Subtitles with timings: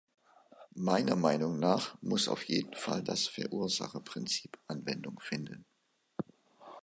[0.73, 5.63] Meiner Meinung nach muss auf jeden Fall das Verursacherprinzip Anwendung finden.